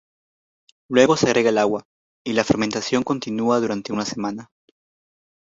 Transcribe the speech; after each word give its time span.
Luego 0.89 1.15
se 1.15 1.27
agrega 1.27 1.51
el 1.51 1.59
agua 1.59 1.83
y 2.25 2.33
la 2.33 2.43
fermentación 2.43 3.03
continúa 3.03 3.59
durante 3.59 3.93
una 3.93 4.03
semana. 4.03 4.49